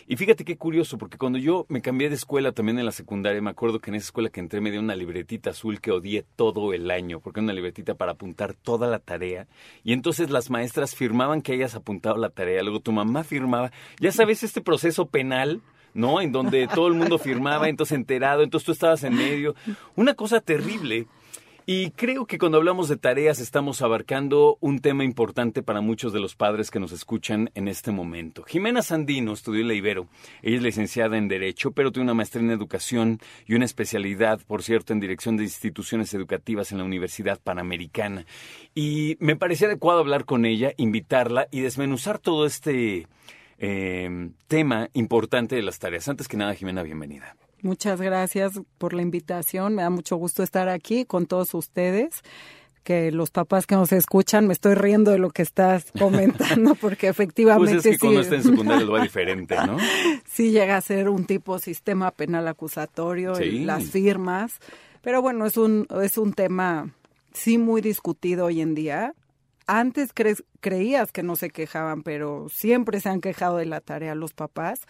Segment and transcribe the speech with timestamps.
[0.08, 3.42] Y fíjate qué curioso, porque cuando yo me cambié de escuela también en la secundaria,
[3.42, 6.24] me acuerdo que en esa escuela que entré me dio una libretita azul que odié
[6.36, 9.48] todo el año, porque era una libretita para apuntar toda la tarea.
[9.82, 13.72] Y entonces las maestras firmaban que hayas apuntado la tarea, luego tu mamá firmaba.
[13.98, 15.60] Ya sabes, este proceso penal,
[15.92, 16.20] ¿no?
[16.20, 19.56] En donde todo el mundo firmaba, entonces enterado, entonces tú estabas en medio.
[19.96, 21.08] Una cosa terrible.
[21.68, 26.20] Y creo que cuando hablamos de tareas estamos abarcando un tema importante para muchos de
[26.20, 28.44] los padres que nos escuchan en este momento.
[28.44, 30.06] Jimena Sandino estudió en la Ibero.
[30.42, 34.62] Ella es licenciada en Derecho, pero tiene una maestría en Educación y una especialidad, por
[34.62, 38.26] cierto, en Dirección de Instituciones Educativas en la Universidad Panamericana.
[38.72, 43.08] Y me parecía adecuado hablar con ella, invitarla y desmenuzar todo este
[43.58, 46.06] eh, tema importante de las tareas.
[46.06, 47.34] Antes que nada, Jimena, bienvenida.
[47.62, 49.74] Muchas gracias por la invitación.
[49.74, 52.22] Me da mucho gusto estar aquí con todos ustedes.
[52.84, 57.08] Que los papás que nos escuchan, me estoy riendo de lo que estás comentando, porque
[57.08, 57.72] efectivamente.
[57.74, 59.76] Pues es que sí, cuando está en secundaria lo va diferente, ¿no?
[60.30, 63.64] sí llega a ser un tipo sistema penal acusatorio, Sí.
[63.64, 64.58] las firmas.
[65.02, 66.92] Pero bueno, es un, es un tema
[67.32, 69.14] sí muy discutido hoy en día.
[69.66, 74.14] Antes cre- creías que no se quejaban, pero siempre se han quejado de la tarea
[74.14, 74.80] los papás.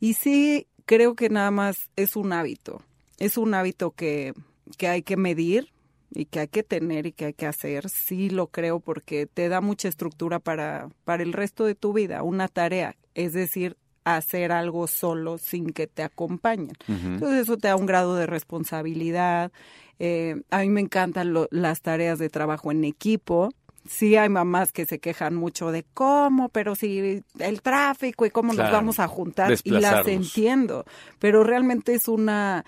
[0.00, 2.80] Y sí creo que nada más es un hábito.
[3.18, 4.32] Es un hábito que,
[4.78, 5.72] que hay que medir
[6.14, 7.88] y que hay que tener y que hay que hacer.
[7.88, 12.22] Sí lo creo porque te da mucha estructura para, para el resto de tu vida,
[12.22, 12.96] una tarea.
[13.14, 16.72] Es decir, hacer algo solo sin que te acompañen.
[17.14, 19.50] Entonces eso te da un grado de responsabilidad.
[19.98, 23.52] Eh, a mí me encantan lo- las tareas de trabajo en equipo.
[23.88, 28.52] Sí hay mamás que se quejan mucho de cómo, pero si el tráfico y cómo
[28.52, 30.84] nos vamos a juntar y las entiendo,
[31.18, 32.64] pero realmente es una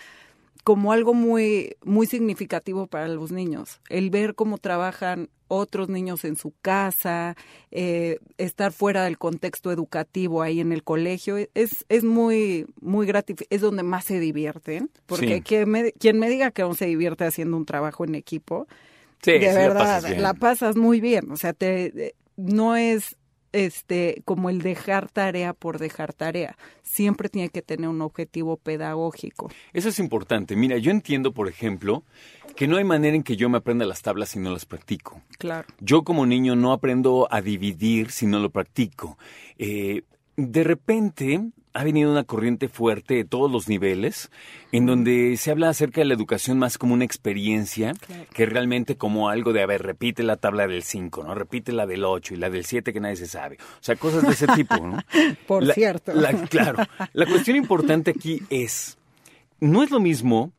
[0.65, 6.37] como algo muy muy significativo para los niños, el ver cómo trabajan otros niños en
[6.37, 7.37] su casa,
[7.71, 13.55] eh, estar fuera del contexto educativo ahí en el colegio, es, es muy, muy gratificante,
[13.55, 15.41] es donde más se divierten, porque Sí.
[15.41, 18.69] quien, me, quien me diga que no se divierte haciendo un trabajo en equipo,
[19.23, 20.23] Sí, de sí la verdad, pasas bien.
[20.23, 23.17] la pasas muy bien, o sea, te, no es
[23.53, 29.51] este como el dejar tarea por dejar tarea, siempre tiene que tener un objetivo pedagógico.
[29.73, 30.57] Eso es importante.
[30.57, 32.05] Mira, yo entiendo, por ejemplo,
[32.57, 35.23] que no hay manera en que yo me aprenda las tablas si no las practico.
[35.39, 35.67] Claro.
[35.81, 39.19] Yo como niño no aprendo a dividir si no lo practico.
[39.59, 40.03] Eh,
[40.39, 41.41] de repente
[41.75, 44.31] ha venido una corriente fuerte de todos los niveles,
[44.73, 47.93] en donde se habla acerca de la educación más como una experiencia
[48.33, 51.35] que realmente como algo de, a ver, repite la tabla del 5, ¿no?
[51.35, 53.59] Repite la del 8 y la del 7 que nadie se sabe.
[53.61, 54.99] O sea, cosas de ese tipo, ¿no?
[55.47, 56.13] Por La- cierto.
[56.15, 56.85] la- claro.
[57.13, 58.97] La cuestión importante aquí es,
[59.61, 60.53] no es lo mismo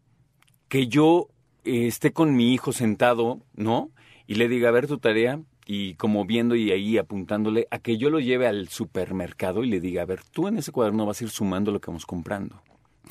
[0.68, 1.30] que yo
[1.64, 3.92] eh, esté con mi hijo sentado, ¿no?
[4.28, 8.00] Y le diga, a ver tu tarea, y como viendo y ahí apuntándole, a que
[8.00, 11.22] yo lo lleve al supermercado y le diga, a ver, tú en ese cuaderno vas
[11.22, 12.60] a ir sumando lo que vamos comprando.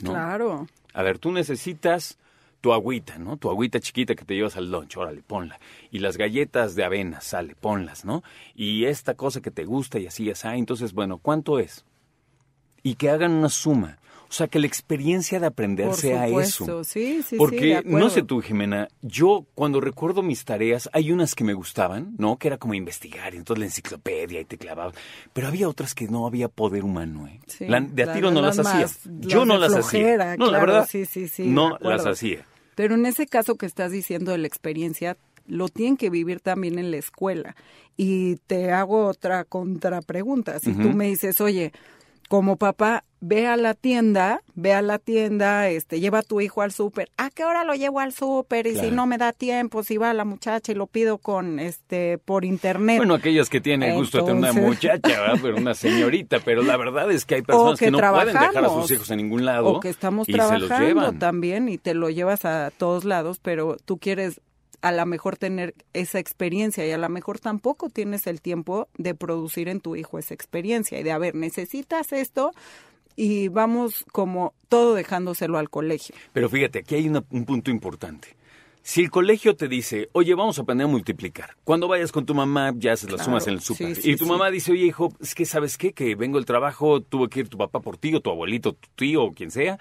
[0.01, 0.11] ¿no?
[0.11, 0.67] Claro.
[0.93, 2.19] A ver, tú necesitas
[2.61, 3.37] tu agüita, ¿no?
[3.37, 5.61] Tu agüita chiquita que te llevas al lunch, órale, ponla.
[5.93, 8.25] Y las galletas de avena, sale, ponlas, ¿no?
[8.57, 10.49] Y esta cosa que te gusta y así, así.
[10.49, 11.85] Entonces, bueno, ¿cuánto es?
[12.83, 13.99] y que hagan una suma.
[14.31, 16.85] O sea, que la experiencia de aprender Por sea supuesto, eso.
[16.85, 21.35] sí, sí, sí, Porque, no sé tú, Jimena, yo cuando recuerdo mis tareas, hay unas
[21.35, 22.37] que me gustaban, ¿no?
[22.37, 24.95] Que era como investigar, y entonces la enciclopedia y te clavabas.
[25.33, 27.41] Pero había otras que no había poder humano, ¿eh?
[27.47, 29.11] Sí, La- de a la- tiro no las las hacía.
[29.21, 30.37] Yo no las flojera, hacía.
[30.37, 30.89] No, la verdad.
[30.89, 32.45] sí, sí, sí, no las hacía.
[32.75, 35.17] Pero en ese caso que estás diciendo de la experiencia,
[35.47, 37.57] lo tienen que vivir también en la escuela.
[37.97, 40.59] Y te hago otra contrapregunta.
[40.61, 40.97] Si tú Ujú.
[40.97, 41.73] me dices, oye,
[42.29, 46.63] como papá, ve a la tienda, ve a la tienda, este, lleva a tu hijo
[46.63, 47.09] al súper.
[47.17, 48.67] ¿A qué hora lo llevo al súper?
[48.67, 52.19] Y si no me da tiempo, si va la muchacha y lo pido con, este,
[52.19, 52.99] por internet.
[52.99, 55.39] Bueno, aquellas que tienen el gusto de tener una muchacha, ¿verdad?
[55.43, 58.65] pero una señorita, pero la verdad es que hay personas que que, no pueden dejar
[58.65, 61.19] a sus hijos en ningún lado o que estamos y se los trabajando llevan.
[61.19, 64.41] también y te lo llevas a todos lados, pero tú quieres
[64.81, 69.15] a lo mejor tener esa experiencia y a lo mejor tampoco tienes el tiempo de
[69.15, 72.53] producir en tu hijo esa experiencia y de, a ver, necesitas esto
[73.17, 76.15] y vamos como todo dejándoselo al colegio.
[76.33, 78.37] Pero fíjate, aquí hay una- un punto importante.
[78.81, 81.57] Si el colegio te dice, oye, vamos a aprender a multiplicar.
[81.65, 83.95] Cuando vayas con tu mamá, ya haces las Claro, sumas en el súper.
[83.97, 84.31] sí, sí, y tu sí.
[84.31, 87.49] mamá dice, oye, hijo, es que sabes qué, que vengo del trabajo, tuvo que ir
[87.49, 89.79] tu papá por ti, o tu abuelito, tu tío, o quien sea,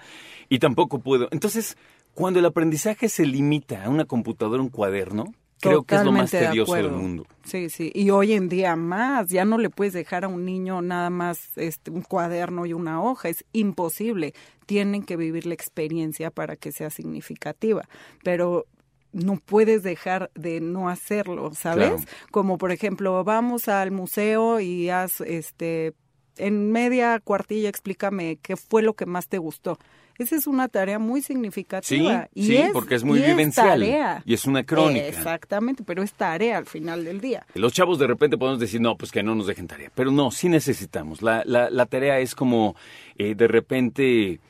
[0.50, 1.28] y tampoco puedo.
[1.30, 1.78] Entonces,
[2.18, 6.32] cuando el aprendizaje se limita a una computadora, un cuaderno, creo que es lo más
[6.32, 7.24] de tedioso del mundo.
[7.44, 7.92] Sí, sí.
[7.94, 11.56] Y hoy en día más, ya no le puedes dejar a un niño nada más
[11.56, 14.34] este, un cuaderno y una hoja, es imposible.
[14.66, 17.88] Tienen que vivir la experiencia para que sea significativa.
[18.24, 18.66] Pero
[19.12, 22.02] no puedes dejar de no hacerlo, ¿sabes?
[22.02, 22.02] Claro.
[22.32, 25.94] Como por ejemplo, vamos al museo y haz este
[26.36, 29.78] en media cuartilla explícame qué fue lo que más te gustó.
[30.18, 32.28] Esa es una tarea muy Sí, significativa.
[32.34, 33.68] y sí, es, porque es muy y vivencial.
[33.80, 34.22] tarea.
[34.26, 35.06] y es una crónica.
[35.06, 37.46] Exactamente, pero es tarea al final del día.
[37.54, 39.90] Los chavos de repente podemos decir, no, pues que no nos dejen tarea.
[39.94, 41.22] Pero no, sí necesitamos.
[41.22, 42.74] La, la, la tarea es como
[43.16, 44.40] eh, de repente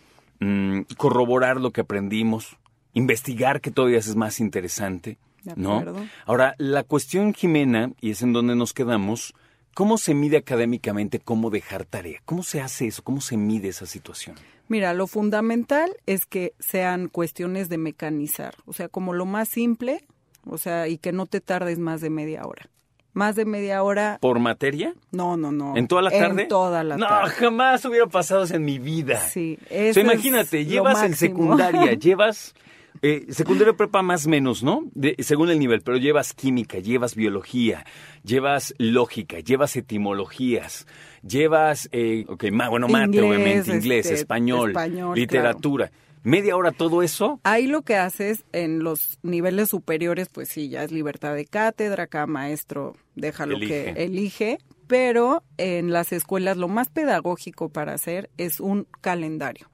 [0.40, 2.56] mm, corroborar lo que aprendimos,
[2.94, 5.18] investigar que todavía es más interesante.
[5.56, 5.84] ¿no?
[6.26, 9.34] Ahora, la cuestión, Jimena, y es en donde nos quedamos,
[9.72, 12.20] ¿cómo se mide académicamente cómo dejar tarea?
[12.26, 13.02] ¿Cómo se hace eso?
[13.02, 14.36] ¿Cómo se mide esa situación?
[14.68, 20.04] Mira, lo fundamental es que sean cuestiones de mecanizar, o sea, como lo más simple,
[20.46, 22.68] o sea, y que no te tardes más de media hora.
[23.14, 24.94] Más de media hora, ¿Por materia?
[25.10, 25.76] no, no, no.
[25.76, 26.42] ¿En toda la tarde?
[26.42, 27.30] En toda la no, tarde.
[27.30, 29.18] jamás hubiera pasado eso en mi vida.
[29.20, 32.54] Sí, O sea, eso es imagínate, llevas en secundaria, llevas
[33.02, 34.84] eh, secundaria prepa más menos, ¿no?
[34.94, 37.84] De- según el nivel, pero llevas química, llevas biología,
[38.24, 40.86] llevas lógica, llevas etimologías,
[41.22, 45.90] llevas, eh, ok, ma- bueno, mate, Inglés, obviamente, inglés, este, español, español, literatura.
[46.24, 47.40] Media hora todo eso.
[47.44, 52.06] Ahí lo que haces en los niveles superiores, pues sí, ya es libertad de cátedra,
[52.08, 54.58] cada maestro deja lo que elige,
[54.88, 59.68] pero en las escuelas lo más pedagógico para hacer es un calendario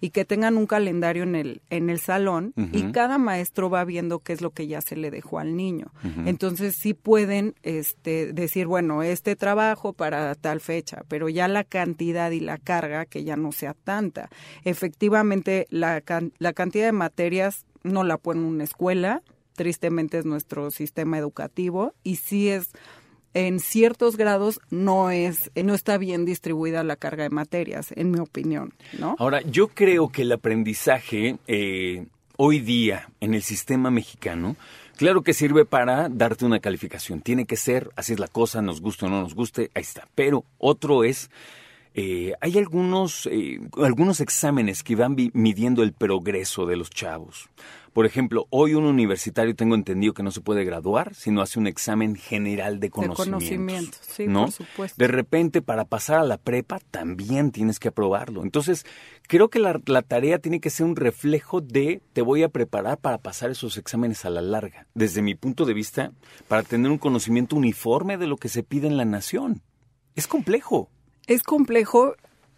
[0.00, 4.18] y que tengan un calendario en el en el salón y cada maestro va viendo
[4.20, 5.92] qué es lo que ya se le dejó al niño.
[6.26, 12.30] Entonces sí pueden este decir, bueno, este trabajo para tal fecha, pero ya la cantidad
[12.30, 14.28] y la carga que ya no sea tanta.
[14.64, 19.22] Efectivamente la can- la cantidad de materias no la pone una escuela,
[19.54, 22.70] tristemente es nuestro sistema educativo y sí es
[23.36, 28.18] en ciertos grados no es no está bien distribuida la carga de materias, en mi
[28.18, 29.14] opinión, ¿no?
[29.18, 32.06] Ahora, yo creo que el aprendizaje eh,
[32.38, 34.56] hoy día en el sistema mexicano,
[34.96, 37.20] claro que sirve para darte una calificación.
[37.20, 40.08] Tiene que ser, así es la cosa, nos guste o no nos guste, ahí está.
[40.14, 41.30] Pero otro es,
[41.94, 47.50] eh, hay algunos, eh, algunos exámenes que van midiendo el progreso de los chavos.
[47.96, 51.58] Por ejemplo, hoy un universitario tengo entendido que no se puede graduar si no hace
[51.58, 53.24] un examen general de conocimientos.
[53.24, 54.42] conocimientos, sí, ¿no?
[54.42, 54.96] por supuesto.
[54.98, 58.42] De repente, para pasar a la prepa, también tienes que aprobarlo.
[58.42, 58.84] Entonces,
[59.26, 62.98] creo que la, la tarea tiene que ser un reflejo de te voy a preparar
[62.98, 64.86] para pasar esos exámenes a la larga.
[64.92, 66.12] Desde mi punto de vista,
[66.48, 69.62] para tener un conocimiento uniforme de lo que se pide en la nación.
[70.14, 70.90] Es complejo.
[71.26, 72.14] Es complejo,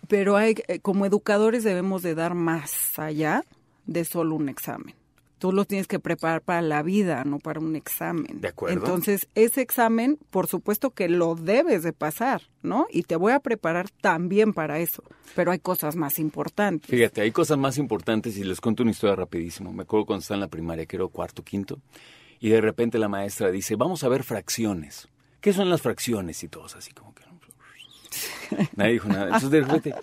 [0.09, 3.45] pero hay, eh, como educadores debemos de dar más allá
[3.87, 4.97] de solo un examen.
[5.38, 8.40] Tú lo tienes que preparar para la vida, no para un examen.
[8.40, 8.76] De acuerdo.
[8.76, 12.87] Entonces, ese examen, por supuesto que lo debes de pasar, ¿no?
[12.90, 15.02] Y te voy a preparar también para eso.
[15.37, 16.90] Pero hay cosas más importantes.
[16.90, 19.73] Fíjate, hay cosas más importantes y les cuento una historia rapidísimo.
[19.73, 21.78] Me acuerdo cuando estaba en la primaria, que era cuarto, quinto,
[22.40, 25.09] y de repente la maestra dice, vamos a ver fracciones.
[25.40, 26.42] ¿Qué son las fracciones?
[26.42, 27.28] Y todos así como que...
[28.76, 29.26] Nadie dijo nada.
[29.26, 29.95] Entonces de repente,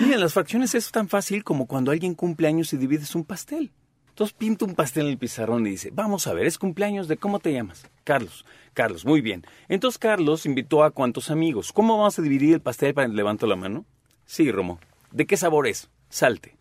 [0.00, 3.72] miren, las fracciones es tan fácil como cuando alguien cumple años y divides un pastel.
[4.14, 7.16] Entonces pinta un pastel en el pizarrón y dice, vamos a ver, es cumpleaños de
[7.16, 7.84] cómo te llamas.
[8.04, 8.44] Carlos.
[8.72, 9.44] Carlos, muy bien.
[9.68, 11.72] Entonces Carlos invitó a cuántos amigos.
[11.72, 13.84] ¿Cómo vamos a dividir el pastel para levanto la mano?
[14.24, 14.78] Sí, Romo.
[15.10, 15.88] ¿de qué sabor es?
[16.10, 16.56] Salte.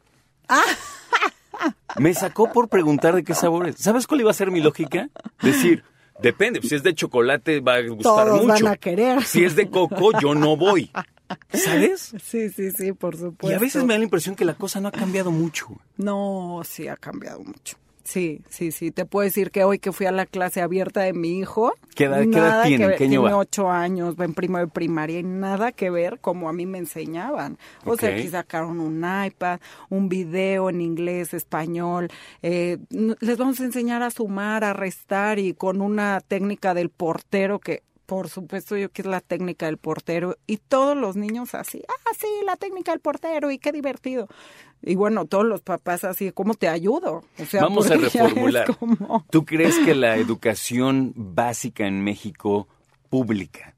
[1.97, 3.75] Me sacó por preguntar de qué sabor es.
[3.77, 5.09] ¿Sabes cuál iba a ser mi lógica?
[5.39, 5.83] Decir,
[6.19, 8.63] depende, si es de chocolate va a gustar Todos mucho.
[8.65, 9.23] van a querer.
[9.23, 10.89] Si es de coco, yo no voy.
[11.53, 12.13] ¿Sabes?
[12.23, 13.51] Sí, sí, sí, por supuesto.
[13.51, 15.67] Y a veces me da la impresión que la cosa no ha cambiado mucho.
[15.97, 17.77] No, sí ha cambiado mucho.
[18.03, 18.91] Sí, sí, sí.
[18.91, 21.73] Te puedo decir que hoy que fui a la clase abierta de mi hijo.
[21.95, 22.83] ¿Qué edad- qué edad nada tiene?
[22.89, 26.19] que ¿Qué año tiene ocho años, va en primero de primaria y nada que ver
[26.19, 27.57] como a mí me enseñaban.
[27.85, 32.09] O sea, aquí sacaron un iPad, un video en inglés, español.
[32.41, 37.59] eh, les vamos a enseñar a sumar, a restar y con una técnica del portero
[37.59, 41.81] que por supuesto yo que es la técnica del portero y todos los niños así,
[41.87, 44.27] ah, sí, la técnica del portero y qué divertido.
[44.81, 47.23] Y bueno, todos los papás así, ¿cómo te ayudo?
[47.39, 48.75] O sea, Vamos a reformular.
[48.77, 52.67] como- ¿Tú crees que la educación básica en México
[53.09, 53.75] pública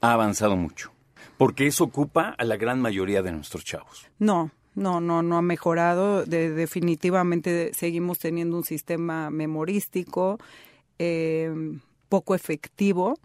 [0.00, 0.92] ha avanzado mucho?
[1.38, 4.06] Porque eso ocupa a la gran mayoría de nuestros chavos.
[4.18, 6.24] No, no, no, no ha mejorado.
[6.24, 10.38] De- definitivamente seguimos teniendo un sistema memorístico
[10.98, 11.52] eh,
[12.08, 13.18] poco efectivo,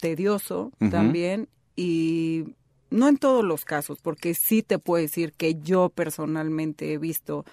[0.00, 2.54] tedioso también y
[2.90, 7.44] no en todos los casos, porque sí te puedo decir que yo personalmente he visto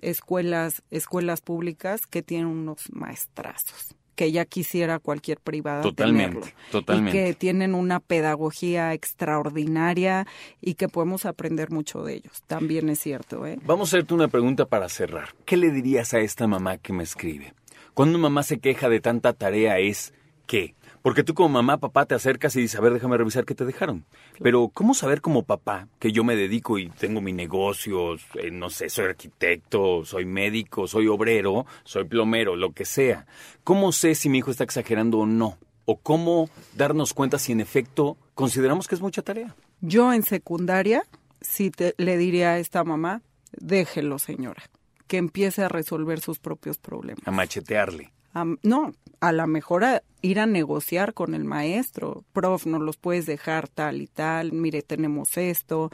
[0.00, 6.56] escuelas, escuelas públicas que tienen unos maestrazos que ya quisiera cualquier privada Totalmente, tenerlo.
[6.72, 7.18] totalmente.
[7.18, 10.26] Y que tienen una pedagogía extraordinaria
[10.62, 12.42] y que podemos aprender mucho de ellos.
[12.46, 13.58] También es cierto, ¿eh?
[13.66, 15.34] Vamos a hacerte una pregunta para cerrar.
[15.44, 17.52] ¿Qué le dirías a esta mamá que me escribe?
[17.92, 20.14] Cuando una mamá se queja de tanta tarea es
[20.46, 20.74] ¿qué?
[21.06, 23.64] Porque tú como mamá, papá, te acercas y dices, a ver, déjame revisar qué te
[23.64, 24.04] dejaron.
[24.40, 28.70] Pero, ¿cómo saber como papá que yo me dedico y tengo mi negocio, eh, no
[28.70, 33.24] sé, soy arquitecto, soy médico, soy obrero, soy plomero, lo que sea?
[33.62, 35.58] ¿Cómo sé si mi hijo está exagerando o no?
[35.84, 39.54] ¿O cómo darnos cuenta si en efecto consideramos que es mucha tarea?
[39.82, 41.04] Yo en secundaria
[41.40, 43.22] sí te, le diría a esta mamá,
[43.52, 44.64] déjelo señora,
[45.06, 47.22] que empiece a resolver sus propios problemas.
[47.28, 48.10] A machetearle.
[48.62, 52.24] No, a la mejor a ir a negociar con el maestro.
[52.32, 55.90] Prof, no los puedes dejar tal y tal, mire, tenemos esto.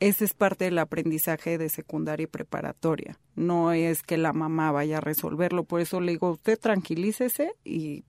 [0.00, 3.18] Ese es parte del aprendizaje de secundaria y preparatoria.
[3.36, 5.62] No es que la mamá vaya a resolverlo.
[5.64, 8.04] Por eso le digo, usted tranquilícese y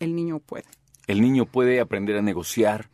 [0.00, 0.64] el niño puede.
[1.06, 2.88] El niño puede aprender a negociar,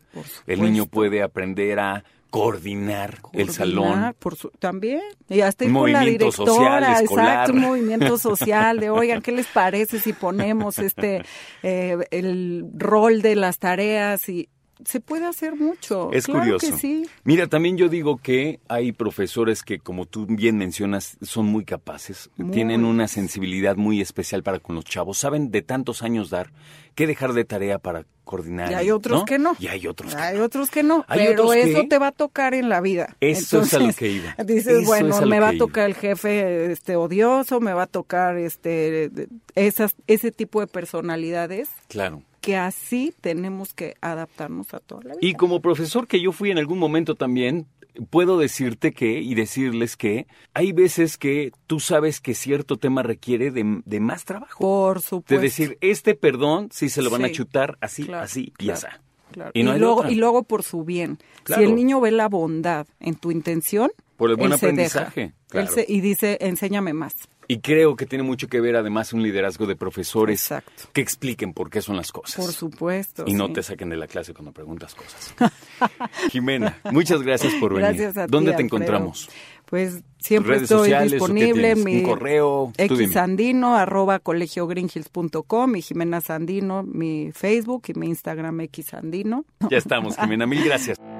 [0.46, 4.14] el niño puede aprender a coordinar, el salón.
[4.18, 5.00] por su- también.
[5.28, 9.46] Y hasta ir con la directora, social, exacto, un movimiento social de, oigan, ¿qué les
[9.46, 11.22] parece si ponemos este,
[11.62, 14.28] eh, el rol de las tareas?
[14.28, 14.48] Y
[14.84, 16.10] se puede hacer mucho.
[16.12, 16.66] Es Claro curioso.
[16.66, 17.06] que sí.
[17.24, 22.30] Mira, también yo digo que hay profesores que, como tú bien mencionas, son muy capaces,
[22.36, 22.50] Muy.
[22.52, 26.50] tienen una sensibilidad muy especial para con los chavos, saben de tantos años dar
[26.94, 28.70] qué dejar de tarea para coordinar.
[28.70, 29.56] Y hay otros que no.
[29.58, 30.44] Y hay otros que Hay no.
[30.44, 33.16] otros que no, Hay pero que- eso te va a tocar en la vida.
[33.20, 34.34] Eso es a lo que iba.
[34.44, 35.58] Dices, Eso bueno, me va a iba.
[35.66, 39.10] tocar el jefe este odioso, me va a tocar este
[39.56, 42.22] esas ese tipo de personalidades Claro.
[42.40, 45.18] Que así tenemos que adaptarnos a toda la vida.
[45.20, 47.66] Y como profesor que yo fui en algún momento también,
[48.08, 53.50] puedo decirte que y decirles que hay veces que tú sabes que cierto tema requiere
[53.50, 54.58] de, de más trabajo.
[54.58, 55.34] Por supuesto.
[55.34, 58.78] De decir, este perdón sí se lo van a chutar así, claro, así y claro,
[58.78, 58.86] así.
[59.32, 59.50] claro.
[59.54, 61.18] Y no luego, y por su bien.
[61.46, 65.34] Si el niño ve la bondad en tu intención, Por el buen él se aprendizaje,
[65.52, 65.60] deja.
[65.62, 67.14] Él se- y dice, enséñame más.
[67.50, 70.84] Y creo que tiene mucho que ver además un liderazgo de profesores Exacto.
[70.92, 72.36] que expliquen por qué son las cosas.
[72.36, 73.24] Por supuesto.
[73.26, 75.34] Y no te saquen de la clase cuando preguntas cosas.
[76.30, 77.88] Jimena, muchas gracias por venir.
[77.88, 78.66] Gracias a ti, ¿Dónde te Alfredo.
[78.66, 79.28] encontramos?
[79.64, 82.72] Pues siempre ¿Redes estoy sociales disponible en mi ¿Un correo?
[82.78, 89.44] Xsandino arroba colegiogreenhills.com y Jimena Sandino mi Facebook y mi Instagram xsandino.
[89.68, 90.46] Ya estamos, Jimena.
[90.46, 90.98] Mil gracias.